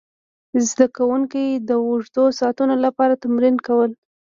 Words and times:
زده 0.69 0.85
کوونکي 0.97 1.43
د 1.67 1.71
اوږدو 1.85 2.23
ساعتونو 2.39 2.75
لپاره 2.85 3.19
تمرین 3.23 3.55
کول. 3.65 3.91